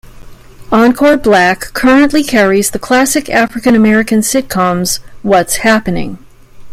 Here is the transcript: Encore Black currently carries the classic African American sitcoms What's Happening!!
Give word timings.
Encore 0.71 1.15
Black 1.15 1.73
currently 1.75 2.23
carries 2.23 2.71
the 2.71 2.79
classic 2.79 3.29
African 3.29 3.75
American 3.75 4.21
sitcoms 4.21 4.99
What's 5.21 5.57
Happening!! 5.57 6.17